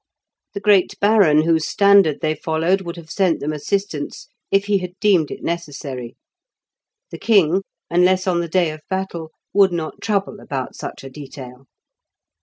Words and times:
The 0.55 0.59
great 0.59 0.97
baron 0.99 1.43
whose 1.43 1.67
standard 1.67 2.21
they 2.21 2.33
followed 2.33 2.81
would 2.81 2.95
have 2.95 3.11
sent 3.11 3.39
them 3.39 3.53
assistance 3.53 4.29
if 4.49 4.65
he 4.65 4.79
had 4.79 4.99
deemed 4.99 5.29
it 5.29 5.43
necessary. 5.43 6.15
The 7.11 7.19
king, 7.19 7.61
unless 7.87 8.25
on 8.25 8.41
the 8.41 8.49
day 8.49 8.71
of 8.71 8.81
battle, 8.89 9.29
would 9.53 9.71
not 9.71 10.01
trouble 10.01 10.39
about 10.39 10.75
such 10.75 11.03
a 11.03 11.09
detail. 11.11 11.67